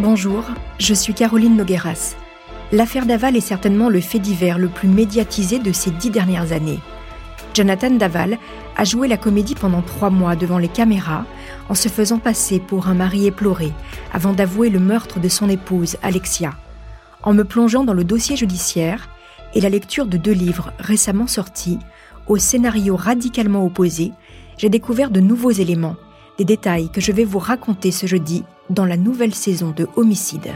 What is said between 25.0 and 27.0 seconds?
de nouveaux éléments, des détails que